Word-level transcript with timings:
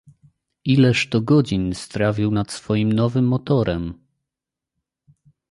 "Ileż 0.65 1.07
to 1.09 1.21
godzin 1.21 1.75
strawił 1.75 2.31
nad 2.31 2.51
swoim 2.51 2.91
nowym 2.93 3.27
motorem!" 3.27 3.93